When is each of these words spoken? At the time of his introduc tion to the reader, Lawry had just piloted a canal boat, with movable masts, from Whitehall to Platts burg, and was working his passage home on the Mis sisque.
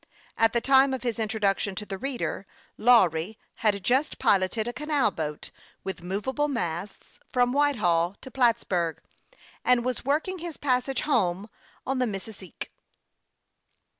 At 0.35 0.53
the 0.53 0.61
time 0.61 0.95
of 0.95 1.03
his 1.03 1.17
introduc 1.19 1.59
tion 1.59 1.75
to 1.75 1.85
the 1.85 1.99
reader, 1.99 2.47
Lawry 2.75 3.37
had 3.57 3.83
just 3.83 4.17
piloted 4.17 4.67
a 4.67 4.73
canal 4.73 5.11
boat, 5.11 5.51
with 5.83 6.01
movable 6.01 6.47
masts, 6.47 7.19
from 7.31 7.53
Whitehall 7.53 8.15
to 8.21 8.31
Platts 8.31 8.63
burg, 8.63 8.99
and 9.63 9.85
was 9.85 10.03
working 10.03 10.39
his 10.39 10.57
passage 10.57 11.01
home 11.01 11.51
on 11.85 11.99
the 11.99 12.07
Mis 12.07 12.23
sisque. 12.23 12.69